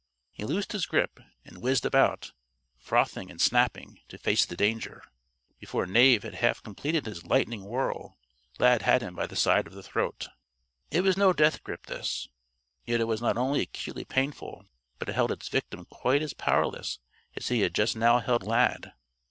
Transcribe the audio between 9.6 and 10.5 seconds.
of the throat.